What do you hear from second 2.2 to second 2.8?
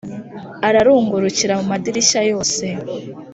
yose